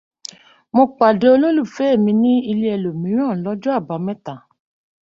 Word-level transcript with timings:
Mo 0.75 0.83
pàdé 0.97 1.27
olólùfẹ́ 1.35 1.99
mi 2.03 2.11
nílé 2.21 2.67
ẹlòmíràn 2.75 3.41
lọ́jọ́ 3.43 3.73
àbámẹ́ta 3.79 4.33